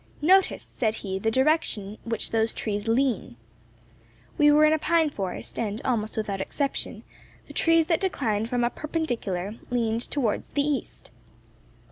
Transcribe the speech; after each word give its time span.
"Notice," 0.23 0.63
said 0.63 0.95
he, 1.05 1.19
"the 1.19 1.29
direction 1.29 1.99
in 2.03 2.09
which 2.09 2.31
those 2.31 2.55
trees 2.55 2.87
lean." 2.87 3.35
We 4.35 4.51
were 4.51 4.65
in 4.65 4.73
a 4.73 4.79
pine 4.79 5.11
forest, 5.11 5.59
and, 5.59 5.79
almost 5.85 6.17
without 6.17 6.41
exception, 6.41 7.03
the 7.45 7.53
trees 7.53 7.85
that 7.85 8.01
declined 8.01 8.49
from 8.49 8.63
a 8.63 8.71
perpendicular 8.71 9.53
leaned 9.69 10.01
towards 10.01 10.49
the 10.49 10.63
east. 10.63 11.11